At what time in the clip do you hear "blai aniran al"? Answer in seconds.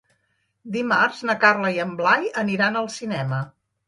1.99-2.89